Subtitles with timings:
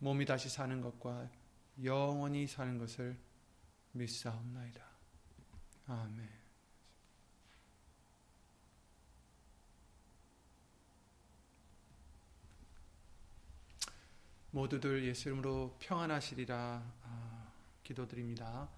[0.00, 1.28] 몸이 다시 사는 것과
[1.84, 3.18] 영원히 사는 것을
[3.92, 4.82] 믿사옵나이다.
[5.86, 6.40] 아멘.
[14.52, 17.52] 모두들 예수 이름으로 평안하시리라 아,
[17.84, 18.68] 기도드립니다.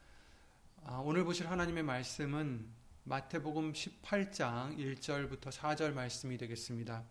[0.84, 2.66] 아, 오늘 보실 하나님의 말씀은
[3.04, 7.04] 마태복음 18장 1절부터 4절 말씀이 되겠습니다.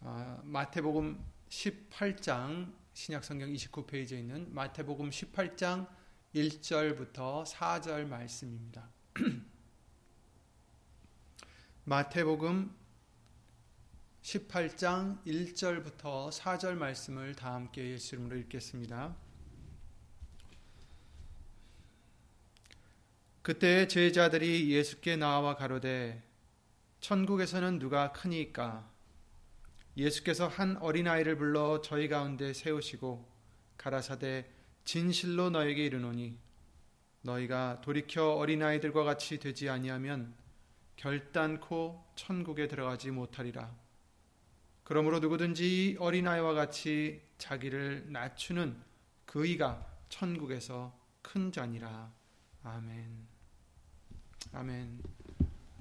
[0.00, 5.86] 아, 마태복음 18장 신약 성경 29페이지에 있는 마태복음 18장
[6.34, 8.90] 1절부터 4절 말씀입니다.
[11.84, 12.74] 마태복음
[14.22, 19.16] 18장 1절부터 4절 말씀을 다 함께 예수 이름으로 읽겠습니다.
[23.42, 26.20] 그때 제자들이 예수께 나와 가로되
[26.98, 28.97] 천국에서는 누가 크니까
[29.98, 33.28] 예수께서 한 어린아이를 불러 저희 가운데 세우시고
[33.76, 34.48] 가라사대
[34.84, 36.38] 진실로 너에게 이르노니
[37.22, 40.34] 너희가 돌이켜 어린아이들과 같이 되지 아니하면
[40.94, 43.76] 결단코 천국에 들어가지 못하리라.
[44.84, 48.80] 그러므로 누구든지 어린아이와 같이 자기를 낮추는
[49.26, 52.12] 그이가 천국에서 큰 자니라.
[52.62, 53.26] 아멘.
[54.52, 55.17] 아멘.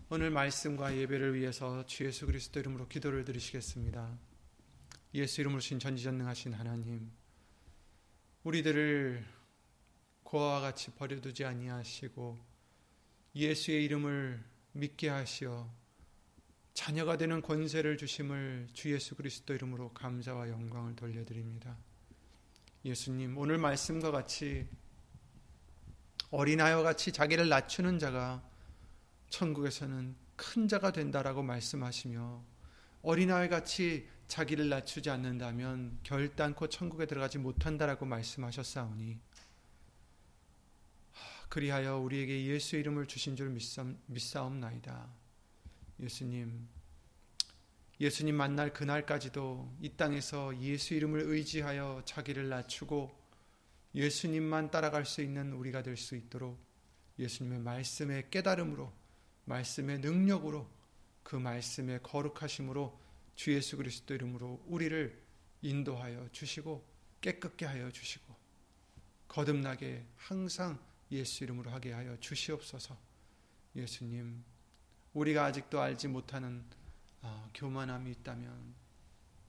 [0.10, 4.18] 오늘 말씀과 예배를 위해서 주 예수 그리스도 이름으로 기도를 드리시겠습니다.
[5.16, 7.12] 예수 이름으로 신 전지전능하신 하나님,
[8.46, 9.26] 우리들을
[10.24, 12.38] 고아와 같이 버려두지 아니하시고
[13.36, 14.42] 예수의 이름을
[14.72, 15.70] 믿게 하시어
[16.74, 21.76] 자녀가 되는 권세를 주심을 주 예수 그리스도 이름으로 감사와 영광을 돌려드립니다.
[22.86, 24.70] 예수님, 오늘 말씀과 같이
[26.32, 28.56] 어린아이와 같이 자기를 낮추는 자가
[29.30, 32.44] 천국에서는 큰 자가 된다라고 말씀하시며
[33.02, 39.20] 어린아이 같이 자기를 낮추지 않는다면 결단코 천국에 들어가지 못한다라고 말씀하셨사오니
[41.50, 43.58] 그리하여 우리에게 예수 이름을 주신 줄
[44.08, 45.08] 믿사옵나이다.
[46.02, 46.68] 예수님,
[48.00, 53.18] 예수님 만날 그날까지도 이 땅에서 예수 이름을 의지하여 자기를 낮추고
[53.96, 56.60] 예수님만 따라갈 수 있는 우리가 될 수 있도록
[57.18, 58.94] 예수님의 말씀의 깨달음으로
[59.48, 60.70] 말씀의 능력으로
[61.24, 63.00] 그 말씀의 거룩하심으로
[63.36, 65.24] 주 예수 그리스도 이름으로 우리를
[65.62, 66.86] 인도하여 주시고
[67.22, 68.36] 깨끗게 하여 주시고
[69.28, 70.80] 거듭나게 항상
[71.12, 72.98] 예수 이름으로 하게 하여 주시옵소서.
[73.76, 74.44] 예수님,
[75.14, 76.64] 우리가 아직도 알지 못하는
[77.22, 78.76] 어, 교만함이 있다면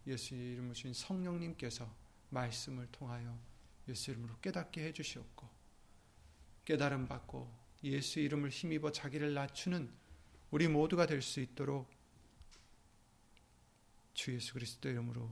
[0.06, 1.92] 예수 이름으로 신 성령님께서
[2.30, 3.38] 말씀을 통하여
[3.88, 5.48] 예수 이름으로 깨닫게 해 주시옵고
[6.65, 9.91] 깨달음 받고 예수 이름을 힘입어 자기를 낮추는
[10.50, 11.91] 우리 모두가 될 수 있도록
[14.15, 15.31] 주 예수 그리스도 이름으로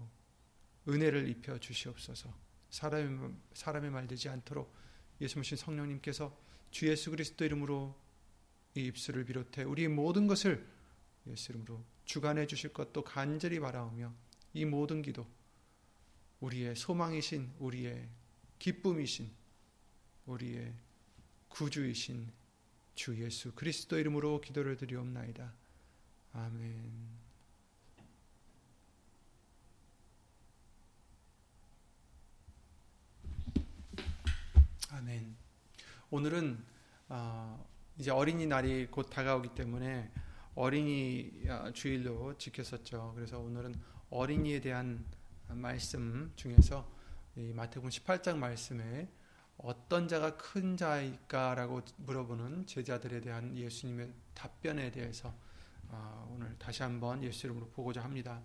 [0.89, 2.33] 은혜를 입혀 주시옵소서.
[2.71, 4.73] 사람의, 사람의 말 되지 않도록
[5.21, 6.37] 예수 모신 성령님께서
[6.71, 7.99] 주 예수 그리스도 이름으로
[8.77, 10.65] 이 입술을 비롯해 우리 모든 것을
[11.27, 14.15] 예수 이름으로 주관해 주실 것도 간절히 바라오며
[14.55, 15.27] 이 모든 기도
[16.41, 18.09] 우리의 소망이신 우리의
[18.59, 19.33] 기쁨이신
[20.27, 20.75] 우리의
[21.57, 22.31] 구주이신
[22.95, 25.55] 주 예수 그리스도 이름으로 기도를 드리옵나이다.
[26.35, 27.09] 아멘.
[34.91, 35.37] 아멘.
[36.11, 36.63] 오늘은
[37.09, 37.67] 어,
[37.99, 40.13] 이제 어린이날이 곧 다가오기 때문에
[40.55, 43.13] 어린이 아, 주일로 지켰었죠.
[43.15, 43.81] 그래서 오늘은
[44.11, 45.07] 어린이에 대한
[45.49, 46.87] 말씀 중에서
[47.35, 49.09] 마태복음 18장 말씀에
[49.67, 55.35] 어떤 자가 큰 자일까라고 물어보는 제자들에 대한 예수님의 답변에 대해서
[55.91, 58.41] 아, 오늘 다시 한번 예수 이름으로 보고자 합니다.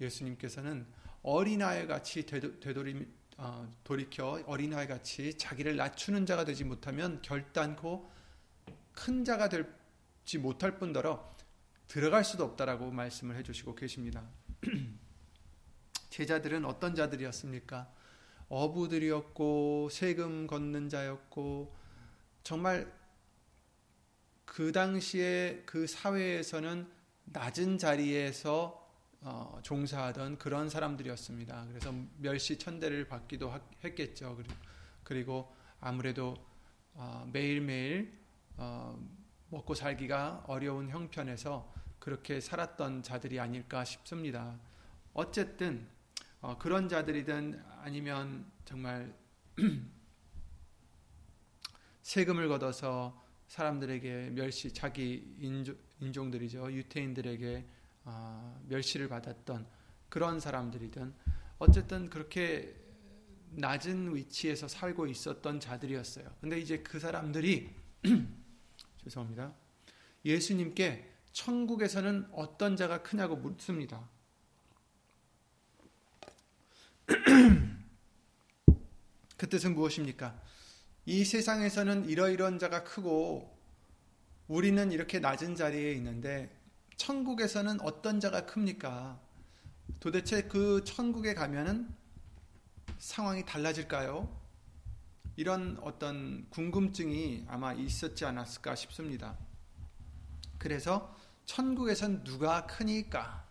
[0.00, 0.86] 예수님께서는
[1.22, 3.06] 어린아이 같이 되돌림
[3.36, 8.10] 어, 돌이켜 어린아이 같이 자기를 낮추는 자가 되지 못하면 결단코
[8.94, 11.30] 큰 자가 되지 못할 뿐더러
[11.86, 14.26] 들어갈 수도 없다라고 말씀을 해주시고 계십니다.
[16.08, 17.92] 제자들은 어떤 자들이었습니까?
[18.48, 21.74] 어부들이었고 세금 걷는 자였고
[22.42, 22.92] 정말
[24.44, 26.88] 그 당시에 그 사회에서는
[27.24, 28.86] 낮은 자리에서
[29.20, 31.66] 어, 종사하던 그런 사람들이었습니다.
[31.68, 33.52] 그래서 멸시 천대를 받기도
[33.82, 34.38] 했겠죠.
[35.02, 36.36] 그리고 아무래도
[36.94, 38.16] 어, 매일매일
[38.56, 38.96] 어,
[39.50, 44.58] 먹고 살기가 어려운 형편에서 그렇게 살았던 자들이 아닐까 싶습니다.
[45.12, 45.88] 어쨌든
[46.46, 49.12] 어, 그런 자들이든 아니면 정말
[52.02, 57.66] 세금을 걷어서 사람들에게 멸시 자기 인종, 인종 들이죠 유태인들에게
[58.04, 59.66] 어, 멸시를 받았던
[60.08, 61.12] 그런 사람들이든
[61.58, 62.76] 어쨌든 그렇게
[63.50, 66.32] 낮은 위치에서 살고 있었던 자들이었어요.
[66.40, 67.74] 근데 이제 그 사람들이
[69.02, 69.52] 죄송합니다.
[70.24, 74.08] 예수님께 천국에서는 어떤 자가 크냐고 묻습니다.
[79.36, 80.40] 그 뜻은 무엇입니까?
[81.04, 83.56] 이 세상에서는 이러이러한 자가 크고
[84.48, 86.50] 우리는 이렇게 낮은 자리에 있는데
[86.96, 89.20] 천국에서는 어떤 자가 큽니까?
[90.00, 91.88] 도대체 그 천국에 가면은
[92.98, 94.28] 상황이 달라질까요?
[95.36, 99.36] 이런 어떤 궁금증이 아마 있었지 않았을까 싶습니다.
[100.58, 101.14] 그래서
[101.44, 103.46] 천국에선 누가 크니까?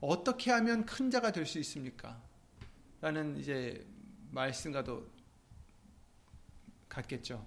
[0.00, 2.23] 어떻게 하면 큰 자가 될 수 있습니까?
[3.04, 3.86] 라는 이제
[4.30, 5.06] 말씀과도
[6.88, 7.46] 같겠죠.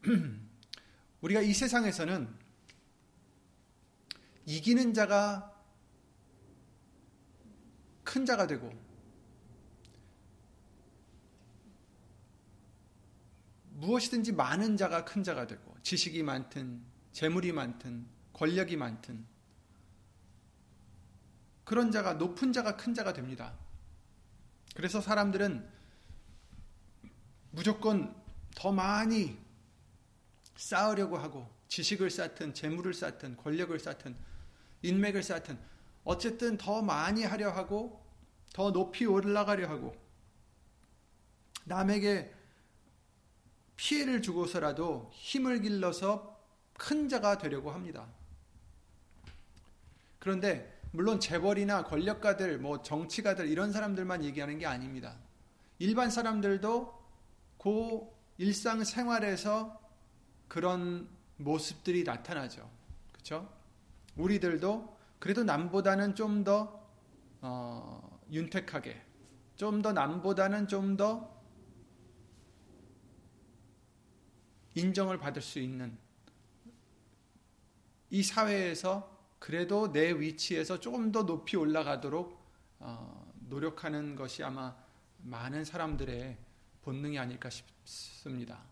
[1.20, 2.34] 우리가 이 세상에서는
[4.46, 5.54] 이기는 자가
[8.02, 8.72] 큰 자가 되고
[13.74, 16.82] 무엇이든지 많은 자가 큰 자가 되고 지식이 많든
[17.12, 19.26] 재물이 많든 권력이 많든
[21.64, 23.54] 그런 자가 높은 자가 큰 자가 됩니다.
[24.74, 25.68] 그래서 사람들은
[27.50, 28.14] 무조건
[28.54, 29.38] 더 많이
[30.56, 34.16] 쌓으려고 하고 지식을 쌓든 재물을 쌓든 권력을 쌓든
[34.82, 35.58] 인맥을 쌓든
[36.04, 38.04] 어쨌든 더 많이 하려 하고
[38.52, 39.94] 더 높이 올라가려 하고
[41.64, 42.34] 남에게
[43.76, 46.38] 피해를 주고서라도 힘을 길러서
[46.74, 48.06] 큰 자가 되려고 합니다.
[50.18, 55.16] 그런데 물론 재벌이나 권력가들, 뭐 정치가들 이런 사람들만 얘기하는 게 아닙니다.
[55.78, 57.00] 일반 사람들도
[57.58, 58.00] 그
[58.38, 59.80] 일상 생활에서
[60.48, 62.68] 그런 모습들이 나타나죠.
[63.12, 63.48] 그렇죠?
[64.16, 66.80] 우리들도 그래도 남보다는 좀더
[67.42, 69.00] 어, 윤택하게,
[69.56, 71.40] 좀 더 남보다는 좀 더
[74.74, 75.96] 인정을 받을 수 있는
[78.10, 82.38] 이 사회에서 그래도 내 위치에서 조금 더 높이 올라가도록
[82.78, 84.76] 어, 노력하는 것이 아마
[85.22, 86.36] 많은 사람들의
[86.82, 88.62] 본능이 아닐까 싶습니다.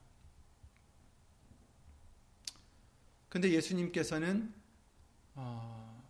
[3.29, 4.55] 근데 예수님께서는
[5.35, 6.05] 어,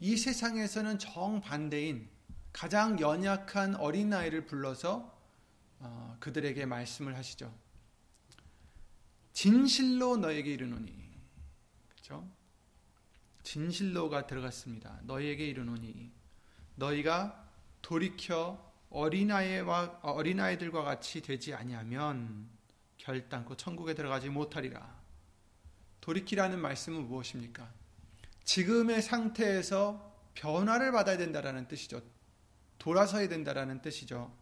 [0.00, 2.08] 이 세상에서는 정반대인
[2.52, 5.18] 가장 연약한 어린아이를 불러서
[5.78, 7.52] 어, 그들에게 말씀을 하시죠.
[9.32, 10.92] 진실로 너에게 이르노니.
[11.88, 12.28] 그렇죠?
[13.44, 15.00] 진실로가 들어갔습니다.
[15.04, 16.10] 너희에게 이르노니
[16.74, 17.48] 너희가
[17.80, 22.48] 돌이켜 어린아이와 어린아이들과 같이 되지 아니하면
[22.96, 25.02] 결단코 천국에 들어가지 못하리라.
[26.00, 27.72] 돌이키라는 말씀은 무엇입니까?
[28.44, 32.02] 지금의 상태에서 변화를 받아야 된다라는 뜻이죠.
[32.78, 34.36] 돌아서야 된다라는 뜻이죠.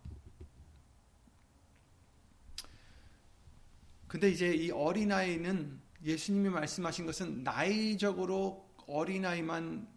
[4.06, 9.88] 근데 이제 이 어린아이는 예수님이 말씀하신 것은 나이적으로 어린아이만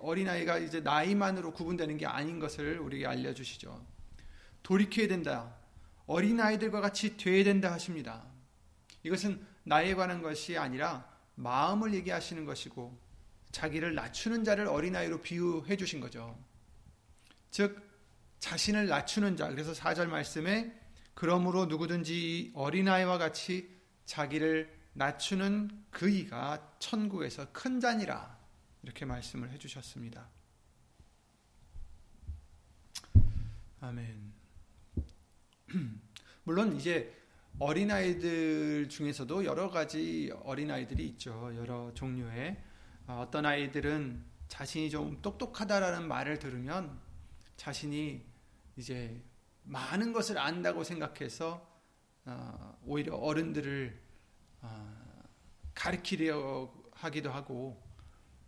[0.00, 3.84] 어린아이가 이제 나이만으로 구분되는 게 아닌 것을 우리에게 알려 주시죠.
[4.62, 5.54] 돌이켜야 된다.
[6.06, 8.24] 어린아이들과 같이 돼야 된다 하십니다.
[9.02, 12.98] 이것은 나이에 관한 것이 아니라 마음을 얘기하시는 것이고
[13.50, 16.38] 자기를 낮추는 자를 어린아이로 비유해 주신 거죠.
[17.50, 17.80] 즉
[18.40, 19.48] 자신을 낮추는 자.
[19.48, 20.78] 그래서 4절 말씀에
[21.14, 23.70] 그러므로 누구든지 어린아이와 같이
[24.04, 28.38] 자기를 낮추는 그이가 천국에서 큰 자니라
[28.82, 30.28] 이렇게 말씀을 해주셨습니다.
[33.80, 34.32] 아멘.
[36.44, 37.14] 물론 이제
[37.58, 41.52] 어린 아이들 중에서도 여러 가지 어린 아이들이 있죠.
[41.56, 42.62] 여러 종류의
[43.06, 46.98] 아, 어떤 아이들은 자신이 좀 똑똑하다라는 말을 들으면
[47.56, 48.24] 자신이
[48.76, 49.22] 이제
[49.64, 51.66] 많은 것을 안다고 생각해서
[52.26, 54.03] 어, 오히려 어른들을 어,
[55.74, 57.82] 가르치려 하기도 하고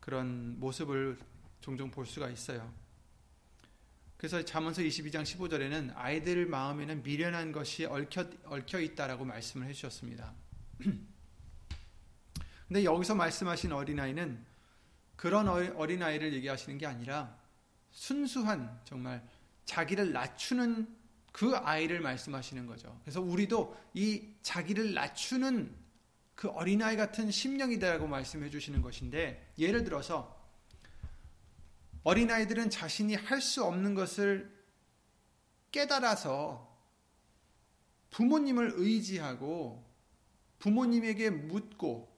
[0.01, 1.19] 그런 모습을
[1.61, 2.73] 종종 볼 수가 있어요.
[4.17, 10.33] 그래서 잠언서 22장 15절에는 아이들 마음에는 미련한 것이 얽혀, 얽혀 있다라고 말씀을 해주셨습니다.
[12.69, 14.45] 근데 여기서 말씀하신 어린아이는
[15.17, 17.37] 그런 어린아이를 얘기하시는 게 아니라
[17.91, 19.27] 순수한 정말
[19.65, 20.97] 자기를 낮추는
[21.33, 22.99] 그 아이를 말씀하시는 거죠.
[23.03, 25.86] 그래서 우리도 이 자기를 낮추는
[26.37, 30.37] 그 어린아이 같은 심령이다라고 말씀해 주시는 것인데 예를 들어서
[32.05, 34.55] 어린아이들은 자신이 할 수 없는 것을
[35.73, 36.73] 깨달아서
[38.11, 39.85] 부모님을 의지하고
[40.59, 42.15] 부모님에게 묻고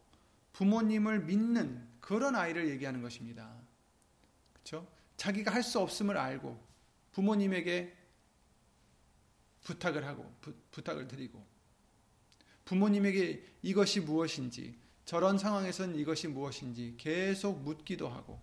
[0.52, 3.56] 부모님을 믿는 그런 아이를 얘기하는 것입니다.
[4.52, 4.86] 그렇죠?
[5.16, 6.60] 자기가 할 수 없음을 알고
[7.12, 7.96] 부모님에게
[9.62, 11.44] 부탁을 하고 부, 부탁을 드리고
[12.64, 18.40] 부모님에게 이것이 무엇인지 저런 상황에서는 이것이 무엇인지 계속 묻기도 하고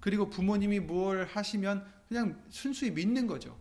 [0.00, 3.58] 그리고 부모님이 뭘 하시면 그냥 순수히 믿는 거죠.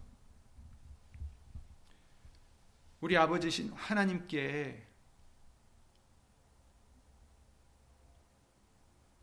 [3.00, 4.86] 우리 아버지신 하나님께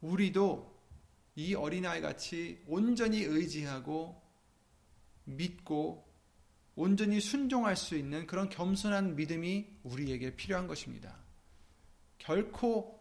[0.01, 0.71] 우리도
[1.37, 4.21] 이 어린아이 같이 온전히 의지하고
[5.25, 6.10] 믿고
[6.81, 11.15] 온전히 순종할 수 있는 그런 겸손한 믿음이 우리에게 필요한 것입니다.
[12.17, 12.99] 결코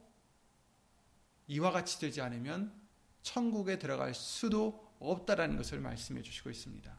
[1.47, 2.73] 이와 같이 되지 않으면
[3.21, 6.93] 천국에 들어갈 수도 없다라는 것을 말씀해 주시고 있습니다.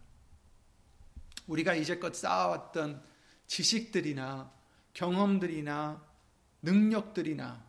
[1.49, 3.05] 우리가 이제껏 쌓아왔던
[3.47, 4.51] 지식들이나
[4.95, 6.03] 경험들이나
[6.63, 7.63] 능력들이나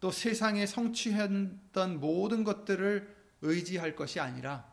[0.00, 4.72] 또 세상에 성취했던 모든 것들을 의지할 것이 아니라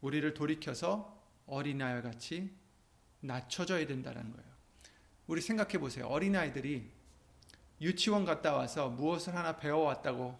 [0.00, 2.50] 우리를 돌이켜서 어린아이 같이
[3.20, 4.52] 낮춰져야 된다는 거예요.
[5.26, 6.06] 우리 생각해 보세요.
[6.06, 6.90] 어린아이들이
[7.80, 10.38] 유치원 갔다 와서 무엇을 하나 배워왔다고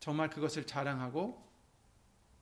[0.00, 1.48] 정말 그것을 자랑하고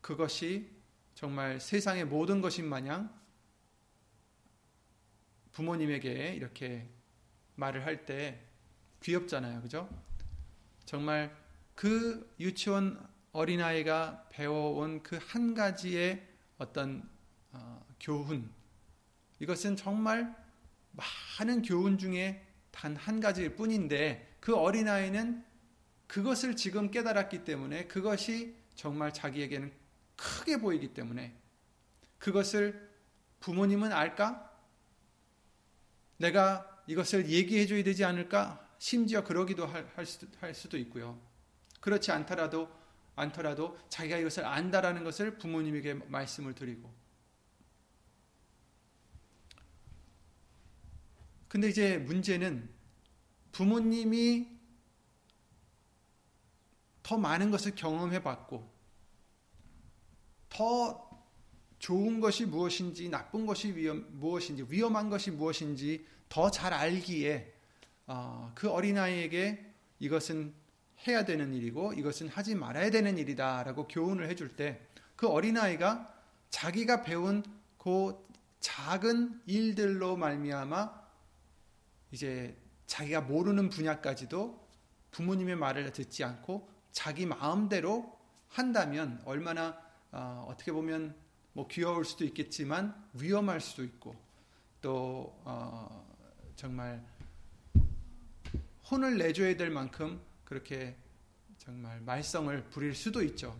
[0.00, 0.70] 그것이
[1.14, 3.12] 정말 세상의 모든 것인 마냥
[5.52, 6.88] 부모님에게 이렇게
[7.56, 8.40] 말을 할 때
[9.02, 9.62] 귀엽잖아요.
[9.62, 9.88] 그죠?
[10.84, 11.36] 정말
[11.74, 16.26] 그 유치원 어린아이가 배워온 그 한 가지의
[16.58, 17.17] 어떤 어,
[18.00, 18.50] 교훈,
[19.40, 20.34] 이것은 정말
[21.38, 25.44] 많은 교훈 중에 단 한 가지일 뿐인데 그 어린아이는
[26.06, 29.72] 그것을 지금 깨달았기 때문에 그것이 정말 자기에게는
[30.16, 31.36] 크게 보이기 때문에
[32.18, 32.88] 그것을
[33.40, 34.48] 부모님은 알까?
[36.18, 38.64] 내가 이것을 얘기해 줘야 되지 않을까?
[38.78, 41.20] 심지어 그러기도 할, 할, 수도, 할 수도 있고요.
[41.80, 42.68] 그렇지 않더라도
[43.16, 46.92] 않더라도 자기가 이것을 안다라는 것을 부모님에게 말씀을 드리고
[51.48, 52.68] 근데 이제 문제는
[53.52, 54.48] 부모님이
[57.02, 58.68] 더 많은 것을 경험해 봤고
[60.50, 61.08] 더
[61.78, 67.54] 좋은 것이 무엇인지 나쁜 것이 위험, 무엇인지 위험한 것이 무엇인지 더 잘 알기에
[68.06, 69.64] 어, 그 어린아이에게
[70.00, 70.52] 이것은
[71.06, 74.88] 해야 되는 일이고 이것은 하지 말아야 되는 일이다 라고 교훈을 해줄 때
[75.18, 76.14] 그 어린아이가
[76.50, 77.42] 자기가 배운
[77.76, 78.24] 그
[78.60, 81.07] 작은 일들로 말미암아
[82.10, 84.68] 이제 자기가 모르는 분야까지도
[85.10, 89.78] 부모님의 말을 듣지 않고 자기 마음대로 한다면 얼마나
[90.10, 91.14] 어, 떻게 보면
[91.52, 94.16] 뭐 귀여울 수도 있겠지만 위험할 수도 있고
[94.80, 96.06] 또 어,
[96.56, 97.04] 정말
[98.90, 100.96] 혼을 내줘야 될 만큼 그렇게
[101.58, 103.58] 정말 말썽을 부릴 수도 있죠.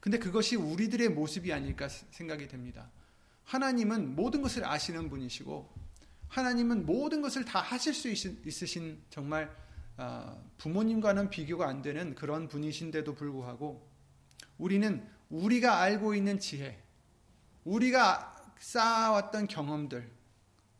[0.00, 2.90] 근데 그것이 우리들의 모습이 아닐까 생각이 됩니다.
[3.44, 5.87] 하나님은 모든 것을 아시는 분이시고
[6.28, 9.54] 하나님은 모든 것을 다 하실 수 있으신 정말
[9.96, 13.88] 어, 부모님과는 비교가 안 되는 그런 분이신데도 불구하고
[14.58, 16.82] 우리는 우리가 알고 있는 지혜,
[17.64, 20.10] 우리가 쌓아왔던 경험들,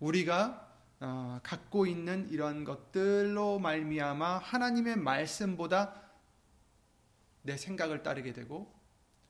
[0.00, 0.66] 우리가
[1.00, 6.02] 어, 갖고 있는 이런 것들로 말미암아 하나님의 말씀보다
[7.42, 8.72] 내 생각을 따르게 되고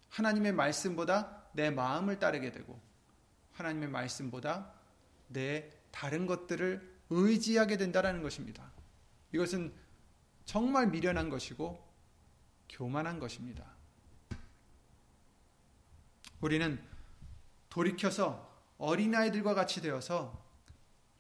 [0.08, 2.80] 하나님의 말씀보다 내 마음을 따르게 되고
[3.52, 4.72] 하나님의 말씀보다
[5.28, 8.70] 내 다른 것들을 의지하게 된다라는 것입니다.
[9.32, 9.72] 이것은
[10.44, 11.76] 정말 미련한 것이고
[12.68, 13.64] 교만한 것입니다.
[16.40, 16.80] 우리는
[17.68, 20.40] 돌이켜서 어린아이들과 같이 되어서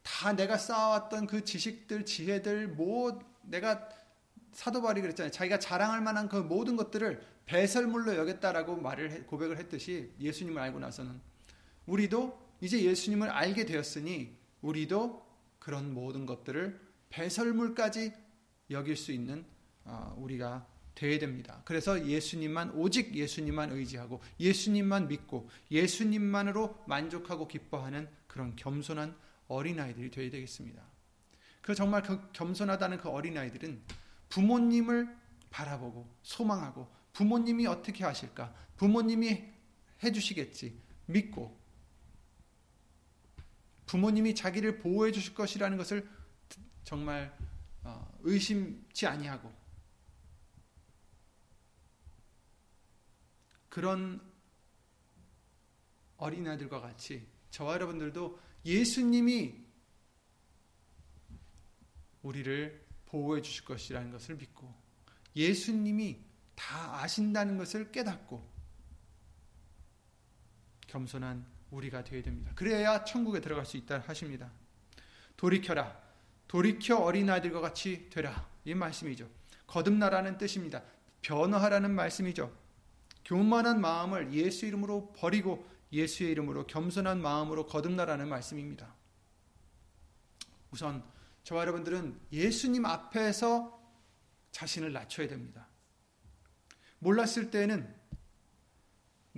[0.04, 3.88] 다 내가 쌓아왔던 그 지식들, 지혜들, 뭐 내가
[4.52, 5.32] 사도 바울이 그랬잖아요.
[5.32, 11.20] 자기가 자랑할 만한 그 모든 것들을 배설물로 여겼다라고 말을 고백을 했듯이 예수님을 알고 나서는
[11.86, 15.26] 우리도 이제 예수님을 알게 되었으니 우리도
[15.58, 18.12] 그런 모든 것들을 배설물까지
[18.70, 19.44] 여길 수 있는
[19.84, 21.62] 어, 우리가 되어야 됩니다.
[21.64, 29.14] 그래서 예수님만 오직 예수님만 의지하고 예수님만 믿고 예수님만으로 만족하고 기뻐하는 그런 겸손한
[29.46, 30.82] 어린아이들이 되어야 되겠습니다.
[31.62, 33.80] 그 정말 그 겸손하다는 그 어린아이들은
[34.28, 35.16] 부모님을
[35.50, 38.54] 바라보고 소망하고 부모님이 어떻게 하실까?
[38.76, 39.44] 부모님이
[40.02, 40.80] 해주시겠지.
[41.06, 41.57] 믿고
[43.88, 46.08] 부모님이 자기를 보호해 주실 것이라는 것을
[46.84, 47.36] 정말
[47.82, 49.52] 어, 의심치 아니하고
[53.68, 54.20] 그런
[56.18, 59.64] 어린아이들과 같이 저와 여러분들도 예수님이
[62.22, 64.74] 우리를 보호해 주실 것이라는 것을 믿고
[65.34, 66.20] 예수님이
[66.54, 68.46] 다 아신다는 것을 깨닫고
[70.88, 72.52] 겸손한 우리가 되어야 됩니다.
[72.54, 74.50] 그래야 천국에 들어갈 수 있다 하십니다.
[75.36, 76.00] 돌이켜라.
[76.46, 78.48] 돌이켜 어린아이들과 같이 되라.
[78.64, 79.28] 이 말씀이죠.
[79.66, 80.82] 거듭나라는 뜻입니다.
[81.22, 82.56] 변화하라는 말씀이죠.
[83.24, 88.94] 교만한 마음을 예수 이름으로 버리고 예수의 이름으로 겸손한 마음으로 거듭나라는 말씀입니다.
[90.70, 91.02] 우선
[91.44, 93.78] 저와 여러분들은 예수님 앞에서
[94.50, 95.66] 자신을 낮춰야 됩니다.
[96.98, 97.94] 몰랐을 때는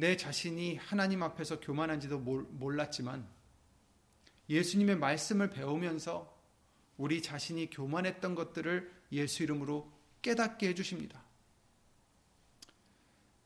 [0.01, 3.29] 내 자신이 하나님 앞에서 교만한지도 몰랐지만
[4.49, 6.35] 예수님의 말씀을 배우면서
[6.97, 9.93] 우리 자신이 교만했던 것들을 예수 이름으로
[10.23, 11.23] 깨닫게 해주십니다.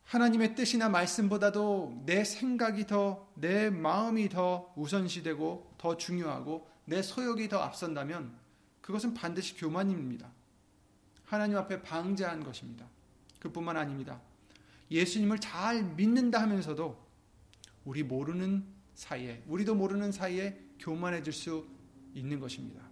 [0.04, 7.58] 하나님의 뜻이나 말씀보다도 내 생각이 더, 내 마음이 더 우선시되고 더 중요하고 내 소욕이 더
[7.58, 8.32] 앞선다면
[8.80, 10.30] 그것은 반드시 교만입니다.
[11.24, 12.86] 하나님 앞에 방자한 것입니다.
[13.40, 14.20] 그뿐만 아닙니다.
[14.90, 17.02] 예수님을 잘 믿는다 하면서도
[17.84, 18.64] 우리 모르는
[18.94, 21.66] 사이에, 우리도 모르는 사이에 교만해질 수
[22.14, 22.82] 있는 것입니다.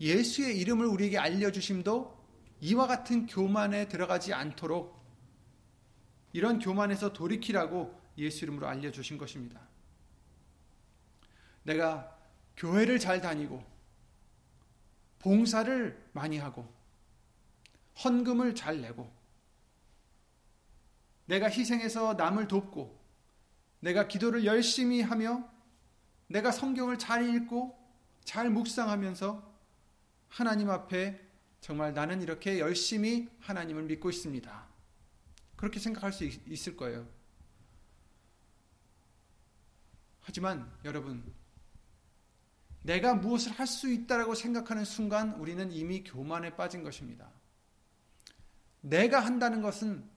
[0.00, 2.16] 예수의 이름을 우리에게 알려주심도
[2.60, 4.98] 이와 같은 교만에 들어가지 않도록
[6.32, 9.60] 이런 교만에서 돌이키라고 예수 이름으로 알려주신 것입니다.
[11.62, 12.16] 내가
[12.56, 13.64] 교회를 잘 다니고
[15.20, 16.72] 봉사를 많이 하고
[18.04, 19.17] 헌금을 잘 내고
[21.28, 22.98] 내가 희생해서 남을 돕고
[23.80, 25.48] 내가 기도를 열심히 하며
[26.26, 27.78] 내가 성경을 잘 읽고
[28.24, 29.46] 잘 묵상하면서
[30.28, 31.20] 하나님 앞에
[31.60, 34.66] 정말 나는 이렇게 열심히 하나님을 믿고 있습니다.
[35.56, 37.06] 그렇게 생각할 수 있, 을 거예요.
[40.20, 41.24] 하지만 여러분,
[42.82, 47.30] 내가 무엇을 할 수 있다라고 생각하는 순간 우리는 이미 교만에 빠진 것입니다.
[48.80, 50.08] 내가 한다는 것은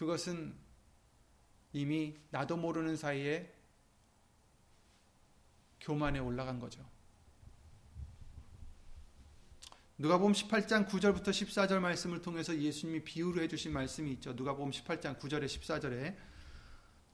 [0.00, 0.54] 그것은
[1.74, 3.52] 이미 나도 모르는 사이에
[5.78, 6.88] 교만에 올라간 거죠.
[9.98, 14.32] 누가복음 18장 9절부터 14절 말씀을 통해서 예수님이 비유로 해주신 말씀이 있죠.
[14.32, 16.16] 누가복음 18장 9절에 14절에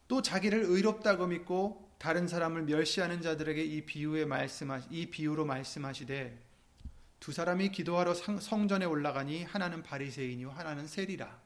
[0.07, 6.41] 또 자기를 의롭다고 믿고 다른 사람을 멸시하는 자들에게 이 비유에 말씀하 이 비유로 말씀하시되
[7.19, 11.46] 두 사람이 기도하러 성전에 올라가니 하나는 바리새인이요 하나는 세리라.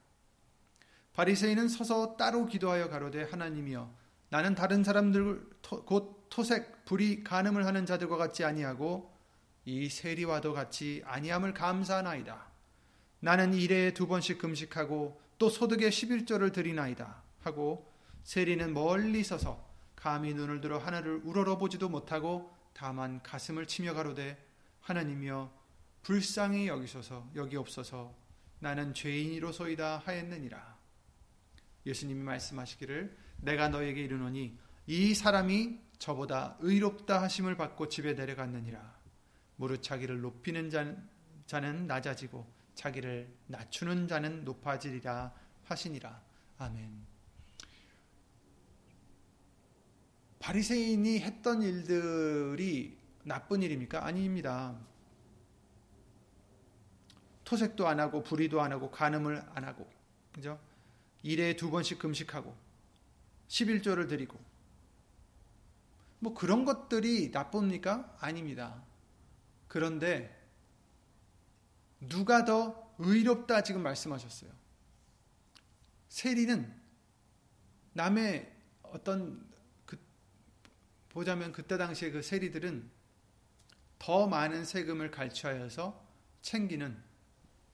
[1.15, 3.91] 바리새인은 서서 따로 기도하여 가로되 하나님이여
[4.31, 5.45] 나는 다른 사람들
[5.87, 9.13] 곧 토색 불이 간음을 하는 자들과 같지 아니하고
[9.65, 12.51] 이 세리와도 같이 아니함을 감사하나이다.
[13.21, 17.23] 나는 일에 두 번씩 금식하고 또 소득의 11조를 드리나이다.
[17.41, 17.91] 하고
[18.25, 24.43] 세리는 멀리 서서 감히 눈을 들어 하늘을 우러러보지도 못하고 다만 가슴을 치며 가로되
[24.81, 25.53] 하나님이여
[26.03, 28.15] 불쌍히 여기소서 여기 없어서
[28.61, 30.70] 나는 죄인이로소이다 하였느니라.
[31.87, 38.99] 예수님이 말씀하시기를 내가 너에게 이르노니 이 사람이 저보다 의롭다 하심을 받고 집에 내려갔느니라.
[39.57, 40.71] 무릇 자기를 높이는
[41.47, 46.23] 자는 낮아지고 자기를 낮추는 자는 높아지리라 하시니라.
[46.59, 47.07] 아멘.
[50.39, 54.05] 바리새인이 했던 일들이 나쁜 일입니까?
[54.05, 54.79] 아닙니다.
[57.45, 59.91] 토색도 안 하고 불의도 안 하고 간음을 안 하고
[60.33, 60.59] 그죠?
[61.23, 62.57] 일에 두 번씩 금식하고
[63.49, 64.39] 11조를 드리고
[66.21, 68.17] 뭐 그런 것들이 나쁩니까?
[68.21, 68.83] 아닙니다.
[69.69, 70.39] 그런데
[72.01, 74.51] 누가 더 의롭다 지금 말씀하셨어요.
[76.09, 76.81] 세리는
[77.93, 78.53] 남의
[78.83, 79.49] 어떤
[79.87, 79.99] 그
[81.09, 82.91] 보자면 그때 당시에 그 세리들은
[83.99, 86.09] 더 많은 세금을 갈취하여서
[86.43, 87.03] 챙기는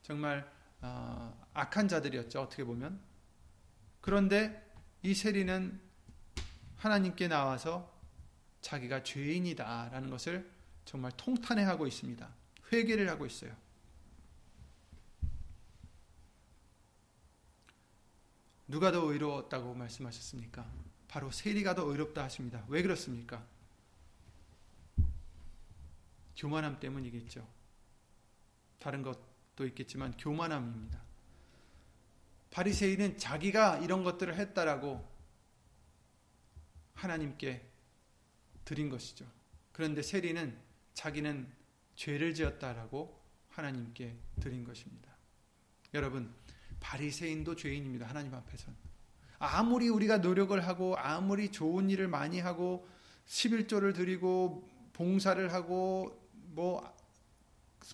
[0.02, 2.40] 정말 어, 악한 자들이었죠.
[2.42, 3.00] 어떻게 보면.
[4.06, 4.64] 그런데
[5.02, 5.80] 이 세리는
[6.76, 7.92] 하나님께 나와서
[8.60, 10.48] 자기가 죄인이다라는 것을
[10.84, 12.28] 정말 통탄해하고 있습니다.
[12.70, 13.52] 회개를 하고 있어요.
[18.68, 20.64] 누가 더 의로웠다고 말씀하셨습니까?
[21.08, 22.64] 바로 세리가 더 의롭다 하십니다.
[22.68, 23.44] 왜 그렇습니까?
[26.36, 27.44] 교만함 때문이겠죠.
[28.78, 31.05] 다른 것도 있겠지만 교만함입니다.
[32.50, 35.06] 바리새인은 자기가 이런 것들을 했다라고
[36.94, 37.62] 하나님께
[38.64, 39.26] 드린 것이죠.
[39.72, 40.56] 그런데 세리는
[40.94, 41.46] 자기는
[41.94, 45.10] 죄를 지었다라고 하나님께 드린 것입니다.
[45.94, 46.32] 여러분,
[46.80, 48.06] 바리새인도 죄인입니다.
[48.06, 48.74] 하나님 앞에선.
[49.38, 52.88] 아무리 우리가 노력을 하고 아무리 좋은 일을 많이 하고
[53.26, 56.96] 11조를 드리고 봉사를 하고 뭐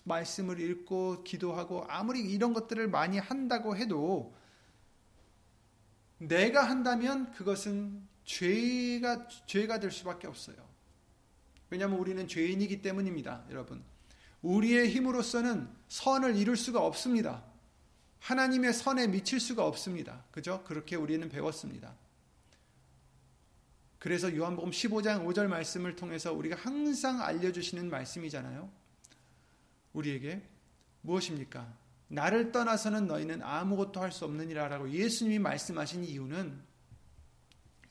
[0.05, 4.33] 말씀을 읽고 기도하고 아무리 이런 것들을 많이 한다고 해도
[6.27, 10.55] 내가 한다면 그것은 죄가 죄가 될 수밖에 없어요.
[11.69, 13.83] 왜냐하면 우리는 죄인이기 때문입니다, 여러분.
[14.41, 17.43] 우리의 힘으로서는 선을 이룰 수가 없습니다.
[18.19, 20.23] 하나님의 선에 미칠 수가 없습니다.
[20.31, 20.63] 그죠?
[20.65, 21.95] 그렇게 우리는 배웠습니다.
[23.99, 28.69] 그래서 요한복음 15장 5절 말씀을 통해서 우리가 항상 알려주시는 말씀이잖아요.
[29.93, 30.41] 우리에게
[31.01, 31.82] 무엇입니까?
[32.13, 36.61] 나를 떠나서는 너희는 아무것도 할 수 없느니라라고 예수님이 말씀하신 이유는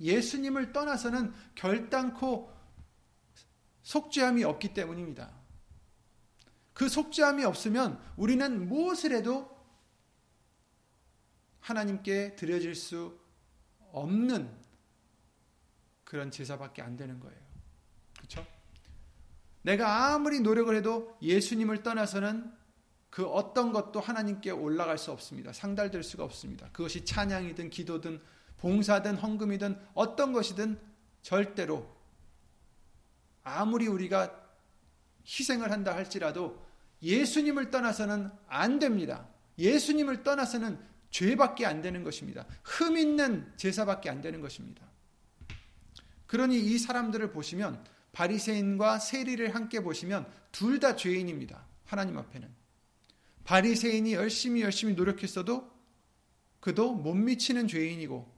[0.00, 2.52] 예수님을 떠나서는 결단코
[3.82, 5.32] 속죄함이 없기 때문입니다.
[6.72, 9.50] 그 속죄함이 없으면 우리는 무엇을 해도
[11.60, 13.18] 하나님께 드려질 수
[13.90, 14.50] 없는
[16.04, 17.40] 그런 제사밖에 안 되는 거예요.
[18.16, 18.46] 그렇죠?
[19.62, 22.61] 내가 아무리 노력을 해도 예수님을 떠나서는
[23.12, 25.52] 그 어떤 것도 하나님께 올라갈 수 없습니다.
[25.52, 26.70] 상달될 수가 없습니다.
[26.72, 28.18] 그것이 찬양이든 기도든
[28.56, 30.80] 봉사든 헌금이든 어떤 것이든
[31.20, 31.94] 절대로
[33.44, 34.34] 아무리 우리가
[35.26, 36.64] 희생을 한다 할지라도
[37.02, 39.28] 예수님을 떠나서는 안 됩니다.
[39.58, 42.46] 예수님을 떠나서는 죄밖에 안 되는 것입니다.
[42.64, 44.86] 흠 있는 제사밖에 안 되는 것입니다.
[46.26, 51.62] 그러니 이 사람들을 보시면 바리새인과 세리를 함께 보시면 둘 다 죄인입니다.
[51.84, 52.61] 하나님 앞에는.
[53.44, 55.70] 바리새인이 열심히 열심히 노력했어도
[56.60, 58.32] 그도 못 미치는 죄인이고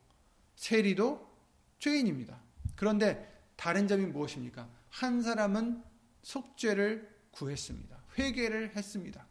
[0.56, 1.30] 세리도
[1.78, 2.40] 죄인입니다.
[2.74, 4.68] 그런데 다른 점이 무엇입니까?
[4.88, 5.82] 한 사람은
[6.22, 8.02] 속죄를 구했습니다.
[8.18, 9.26] 회개를 했습니다.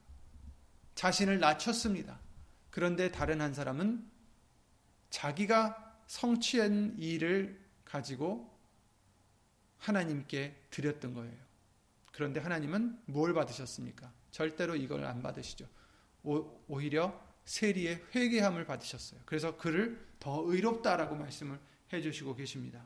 [0.95, 2.19] 자신을 낮췄습니다.
[2.69, 4.07] 그런데 다른 한 사람은
[5.09, 8.51] 자기가 성취한 일을 가지고
[9.77, 11.38] 하나님께 드렸던 거예요.
[12.12, 14.12] 그런데 하나님은 뭘 받으셨습니까?
[14.33, 15.67] 절대로 이걸 안 받으시죠.
[16.23, 19.21] 오, 히려 세리의 회개함을 받으셨어요.
[19.25, 21.59] 그래서 그를 더 의롭다라고 말씀을
[21.93, 22.83] 해주시고 계십니다.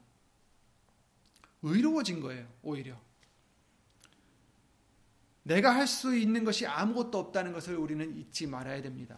[1.62, 3.00] 의로워진 거예요, 오히려.
[5.44, 9.18] 내가 할 수 있는 것이 아무것도 없다는 것을 우리는 잊지 말아야 됩니다.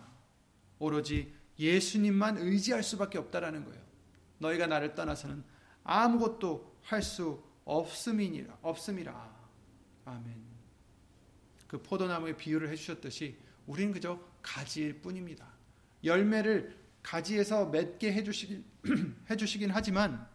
[0.77, 3.81] 오로지 예수님만 의지할 수밖에 없다라는 거예요.
[4.37, 5.43] 너희가 나를 떠나서는
[5.83, 9.39] 아무것도 할 수 없음이니라 없음이라.
[10.05, 10.48] 아멘.
[11.69, 15.47] 그 포도나무의 비유를 해주셨듯이 우리는 그저 가지일 뿐입니다.
[16.03, 18.65] 열매를 가지에서 맺게 해주시긴,
[19.29, 20.27] 해주시긴 하지만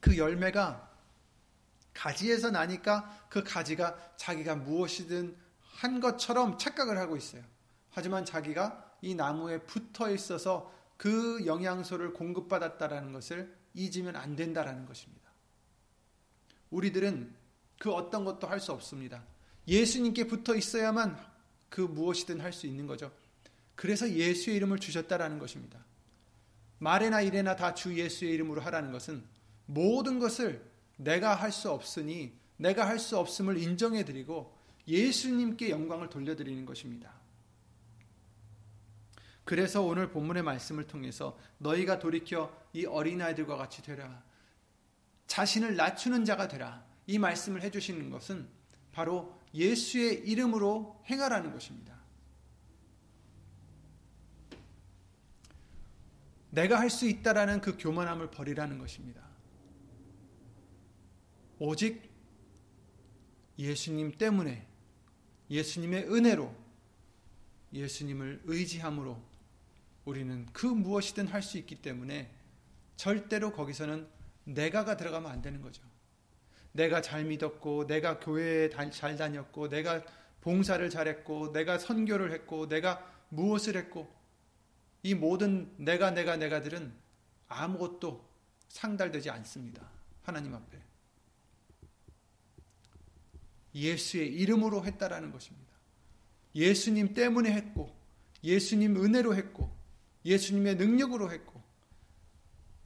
[0.00, 0.92] 그 열매가
[1.94, 7.42] 가지에서 나니까 그 가지가 자기가 무엇이든 한 것처럼 착각을 하고 있어요.
[7.90, 15.23] 하지만 자기가 이 나무에 붙어 있어서 그 영양소를 공급받았다라는 것을 잊으면 안 된다라는 것입니다.
[16.74, 17.32] 우리들은
[17.78, 19.22] 그 어떤 것도 할 수 없습니다.
[19.66, 21.18] 예수님께 붙어 있어야만
[21.68, 23.10] 그 무엇이든 할 수 있는 거죠.
[23.74, 25.78] 그래서 예수의 이름을 주셨다라는 것입니다.
[26.78, 29.22] 말에나 이래나 다 주 예수의 이름으로 하라는 것은
[29.66, 30.62] 모든 것을
[30.96, 34.54] 내가 할 수 없으니 내가 할 수 없음을 인정해 드리고
[34.86, 37.12] 예수님께 영광을 돌려드리는 것입니다.
[39.44, 44.22] 그래서 오늘 본문의 말씀을 통해서 너희가 돌이켜 이 어린아이들과 같이 되라.
[45.26, 46.84] 자신을 낮추는 자가 되라.
[47.06, 48.48] 이 말씀을 해주시는 것은
[48.92, 51.94] 바로 예수의 이름으로 행하라는 것입니다.
[56.50, 59.22] 내가 할 수 있다라는 그 교만함을 버리라는 것입니다.
[61.58, 62.10] 오직
[63.58, 64.66] 예수님 때문에
[65.50, 66.54] 예수님의 은혜로
[67.72, 69.20] 예수님을 의지함으로
[70.04, 72.32] 우리는 그 무엇이든 할 수 있기 때문에
[72.96, 74.06] 절대로 거기서는
[74.44, 75.82] 내가가 들어가면 안 되는 거죠.
[76.72, 80.04] 내가 잘 믿었고, 내가 교회에 잘 다녔고, 내가
[80.40, 84.12] 봉사를 잘했고, 내가 선교를 했고, 내가 무엇을 했고,
[85.02, 86.92] 이 모든 내가 내가 내가들은
[87.48, 88.24] 아무것도
[88.68, 89.88] 상달되지 않습니다.
[90.22, 90.78] 하나님 앞에.
[93.74, 95.72] 예수의 이름으로 했다라는 것입니다.
[96.54, 97.94] 예수님 때문에 했고,
[98.42, 99.74] 예수님 은혜로 했고,
[100.24, 101.62] 예수님의 능력으로 했고,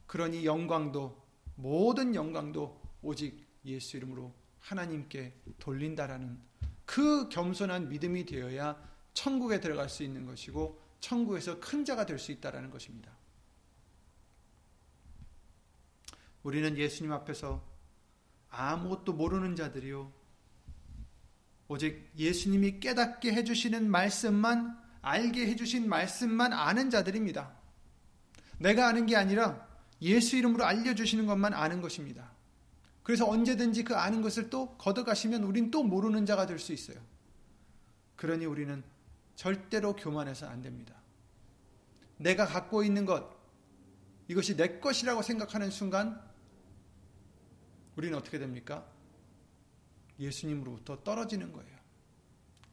[0.07, 1.18] 그러니 영광도,
[1.59, 6.39] 모든 영광도 오직 예수 이름으로 하나님께 돌린다라는
[6.85, 8.81] 그 겸손한 믿음이 되어야
[9.13, 13.11] 천국에 들어갈 수 있는 것이고, 천국에서 큰 자가 될 수 있다라는 것입니다.
[16.43, 17.61] 우리는 예수님 앞에서
[18.49, 20.11] 아무것도 모르는 자들이요.
[21.67, 27.53] 오직 예수님이 깨닫게 해 주시는 말씀만, 알게 해 주신 말씀만 아는 자들입니다.
[28.59, 29.68] 내가 아는 게 아니라
[30.01, 32.31] 예수 이름으로 알려주시는 것만 아는 것입니다.
[33.03, 36.99] 그래서 언제든지 그 아는 것을 또 걷어가시면 우린 또 모르는 자가 될 수 있어요.
[38.15, 38.83] 그러니 우리는
[39.35, 40.93] 절대로 교만해서 안 됩니다.
[42.17, 43.29] 내가 갖고 있는 것,
[44.27, 46.21] 이것이 내 것이라고 생각하는 순간
[47.95, 48.85] 우리는 어떻게 됩니까?
[50.19, 51.79] 예수님으로부터 떨어지는 거예요.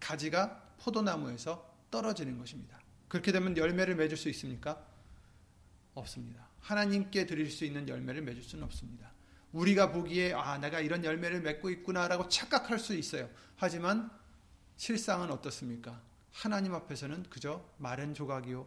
[0.01, 2.79] 가지가 포도나무에서 떨어지는 것입니다.
[3.09, 4.85] 그렇게 되면 열매를 맺을 수 있습니까?
[5.95, 6.46] 없습니다.
[6.67, 9.13] 하나님께 드릴 수 있는 열매를 맺을 수는 없습니다.
[9.53, 13.31] 우리가 보기에 아 내가 이런 열매를 맺고 있구나라고 착각할 수 있어요.
[13.55, 14.11] 하지만
[14.77, 16.03] 실상은 어떻습니까?
[16.33, 18.67] 하나님 앞에서는 그저 마른 조각이요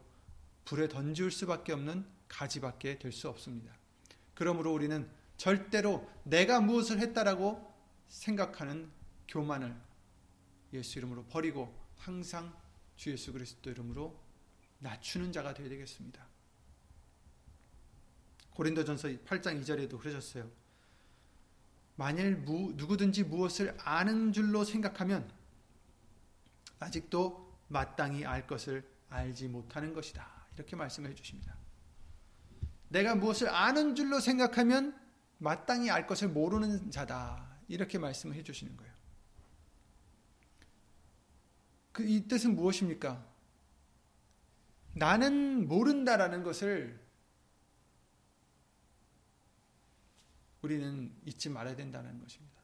[0.63, 3.73] 불에 던질 수밖에 없는 가지밖에 될 수 없습니다.
[4.33, 7.69] 그러므로 우리는 절대로 내가 무엇을 했다라고
[8.07, 8.89] 생각하는
[9.27, 9.75] 교만을
[10.71, 12.55] 예수 이름으로 버리고 항상
[12.95, 14.17] 주 예수 그리스도 이름으로
[14.79, 16.28] 낮추는 자가 되어야 되겠습니다.
[18.59, 20.51] 고린도전서 8장 2절에도 그러셨어요.
[21.95, 25.31] 만일 무, 누구든지 무엇을 아는 줄로 생각하면
[26.77, 30.29] 아직도 마땅히 알 것을 알지 못하는 것이다.
[30.55, 31.55] 이렇게 말씀해 주십니다.
[32.89, 34.93] 내가 무엇을 아는 줄로 생각하면
[35.37, 37.61] 마땅히 알 것을 모르는 자다.
[37.69, 38.93] 이렇게 말씀을 해 주시는 거예요.
[41.93, 43.25] 그 이 뜻은 무엇입니까?
[44.95, 47.08] 나는 모른다라는 것을
[50.61, 52.59] 우리는 잊지 말아야 된다는 것입니다.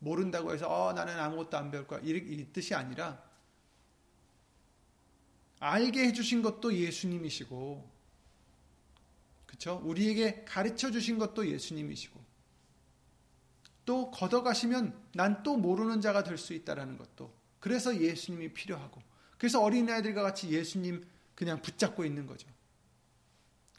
[0.00, 2.00] 모른다고 해서 어, 나는 아무것도 안 배울 거야.
[2.02, 3.22] 이, 이 뜻이 아니라
[5.60, 7.90] 알게 해주신 것도 예수님이시고,
[9.46, 9.80] 그쵸?
[9.84, 12.20] 우리에게 가르쳐 주신 것도 예수님이시고,
[13.84, 19.02] 또 걷어가시면 난 또 모르는 자가 될 수 있다라는 것도, 그래서 예수님이 필요하고,
[19.36, 22.48] 그래서 어린아이들과 같이 예수님 그냥 붙잡고 있는 거죠.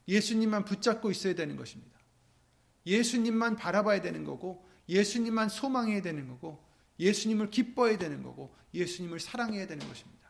[0.08, 1.98] 예수님만 붙잡고 있어야 되는 것입니다.
[2.89, 6.63] 예수님만 바라봐야 되는 거고, 예수님만 소망해야 되는 거고,
[6.99, 10.28] 예수님을 기뻐해야 되는 거고, 예수님을 사랑해야 되는 것입니다.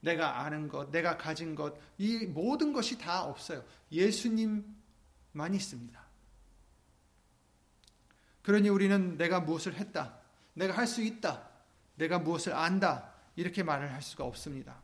[0.00, 3.64] 내가 아는 것, 내가 가진 것, 이 모든 것이 다 없어요.
[3.90, 6.02] 예수님만 있습니다.
[8.42, 10.18] 그러니 우리는 내가 무엇을 했다,
[10.54, 11.48] 내가 할 수 있다,
[11.94, 14.82] 내가 무엇을 안다, 이렇게 말을 할 수가 없습니다.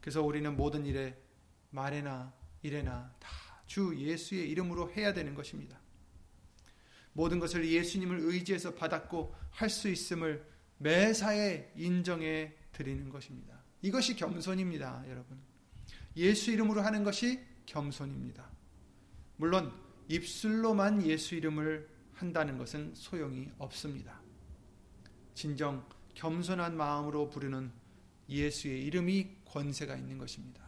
[0.00, 1.20] 그래서 우리는 모든 일에
[1.70, 3.41] 말에나 일에나 다
[3.72, 5.80] 주 예수의 이름으로 해야 되는 것입니다.
[7.14, 13.58] 모든 것을 예수님을 의지해서 받았고 할 수 있음을 매사에 인정해 드리는 것입니다.
[13.80, 15.38] 이것이 겸손입니다, 여러분.
[16.18, 18.46] 예수 이름으로 하는 것이 겸손입니다.
[19.38, 19.72] 물론
[20.08, 24.20] 입술로만 예수 이름을 한다는 것은 소용이 없습니다.
[25.32, 27.72] 진정 겸손한 마음으로 부르는
[28.28, 30.61] 예수의 이름이 권세가 있는 것입니다.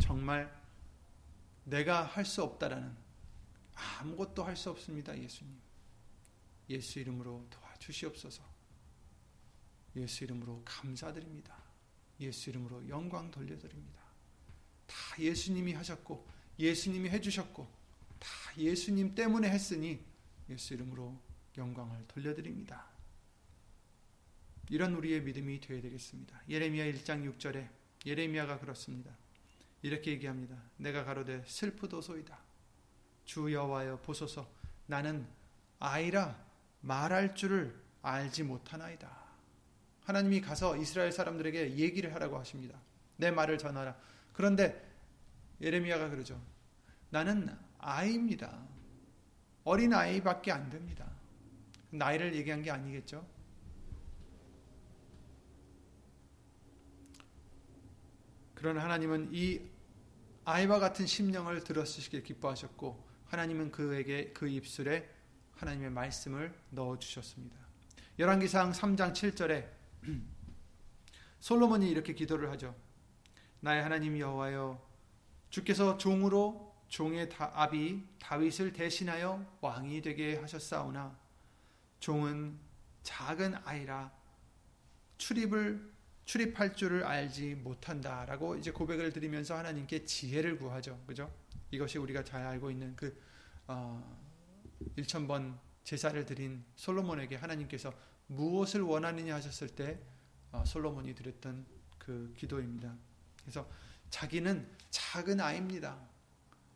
[0.00, 0.54] 정말
[1.64, 2.94] 내가 할 수 없다라는
[3.74, 5.54] 아무것도 할 수 없습니다, 예수님.
[6.70, 8.42] 예수 이름으로 도와 주시옵소서.
[9.96, 11.56] 예수 이름으로 감사드립니다.
[12.20, 14.00] 예수 이름으로 영광 돌려드립니다.
[14.86, 16.26] 다 예수님이 하셨고
[16.58, 17.66] 예수님이 해주셨고
[18.18, 20.02] 다 예수님 때문에 했으니
[20.48, 21.18] 예수 이름으로
[21.56, 22.86] 영광을 돌려드립니다.
[24.70, 26.42] 이런 우리의 믿음이 되어야 되겠습니다.
[26.48, 27.68] 예레미야 1장 6절에
[28.04, 29.16] 예레미야가 그렇습니다.
[29.82, 30.56] 이렇게 얘기합니다.
[30.76, 32.38] 내가 가로되 슬프도소이다.
[33.24, 34.48] 주 여호와여 보소서
[34.86, 35.26] 나는
[35.78, 36.36] 아이라
[36.80, 39.26] 말할 줄을 알지 못하나이다.
[40.04, 42.78] 하나님이 가서 이스라엘 사람들에게 얘기를 하라고 하십니다.
[43.16, 43.96] 내 말을 전하라.
[44.32, 44.86] 그런데
[45.60, 46.40] 예레미야가 그러죠.
[47.10, 48.64] 나는 아이입니다.
[49.64, 51.10] 어린 아이밖에 안 됩니다.
[51.90, 53.26] 나이를 얘기한 게 아니겠죠?
[58.56, 59.60] 그러나 하나님은 이
[60.44, 65.08] 아이와 같은 심령을 들었으시길 기뻐하셨고 하나님은 그에게 그 입술에
[65.56, 67.56] 하나님의 말씀을 넣어 주셨습니다.
[68.18, 69.68] 열왕기상 3장 7절에
[71.38, 72.74] 솔로몬이 이렇게 기도를 하죠.
[73.60, 74.82] 나의 하나님 여호와여
[75.50, 81.14] 주께서 종으로 종의 아비 다윗을 대신하여 왕이 되게 하셨사오나
[82.00, 82.58] 종은
[83.02, 84.12] 작은 아이라
[85.18, 85.95] 출입을
[86.26, 91.00] 출입할 줄을 알지 못한다라고 이제 고백을 드리면서 하나님께 지혜를 구하죠.
[91.06, 91.32] 그죠?
[91.70, 93.16] 이것이 우리가 잘 알고 있는 그
[93.68, 94.04] 어,
[94.98, 97.94] 1천번 제사를 드린 솔로몬에게 하나님께서
[98.26, 100.00] 무엇을 원하느냐 하셨을 때
[100.50, 101.64] 어, 솔로몬이 드렸던
[101.96, 102.92] 그 기도입니다.
[103.42, 103.68] 그래서
[104.10, 105.96] 자기는 작은 아이입니다.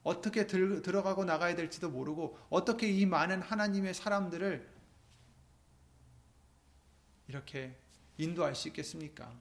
[0.04, 4.68] 어떻게 들, 들어가고 나가야 될지도 모르고 어떻게 이 많은 하나님의 사람들을
[7.26, 7.76] 이렇게
[8.22, 9.34] 인도할 수 있겠습니까?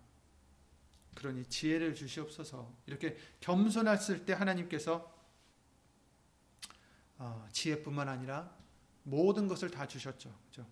[1.16, 2.74] 그러니 지혜를 주시옵소서.
[2.86, 5.18] 이렇게 겸손했을 때 하나님께서
[7.18, 8.56] 어, 지혜뿐만 아니라
[9.04, 10.34] 모든 것을 다 주셨죠.
[10.48, 10.66] 그죠?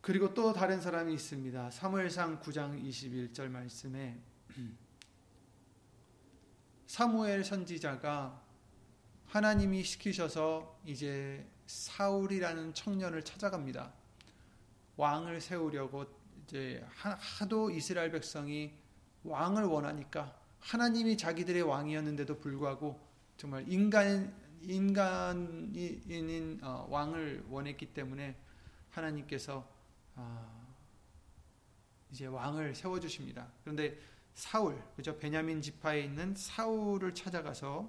[0.00, 1.70] 그리고 또 다른 사람이 있습니다.
[1.70, 4.20] 사무엘상 9장 21절 말씀에
[6.86, 8.42] 사무엘 선지자가
[9.26, 14.01] 하나님이 시키셔서 이제 사울이라는 청년을 찾아갑니다.
[14.96, 16.06] 왕을 세우려고
[16.44, 18.72] 이제 하도 이스라엘 백성이
[19.24, 23.00] 왕을 원하니까 하나님이 자기들의 왕이었는데도 불구하고
[23.36, 28.36] 정말 인간 인간인 어, 왕을 원했기 때문에
[28.90, 29.66] 하나님께서
[30.14, 30.66] 어,
[32.12, 33.48] 이제 왕을 세워 주십니다.
[33.64, 33.98] 그런데
[34.34, 35.18] 사울, 그죠?
[35.18, 37.88] 베냐민 지파에 있는 사울을 찾아가서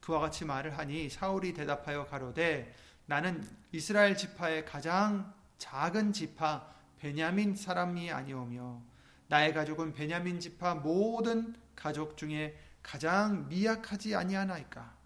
[0.00, 2.74] 그와 같이 말을 하니 사울이 대답하여 가로되
[3.06, 8.82] 나는 이스라엘 지파의 가장 작은 지파 베냐민 사람이 아니오며
[9.28, 14.96] 나의 가족은 베냐민 지파 모든 가족 중에 가장 미약하지 아니하나이까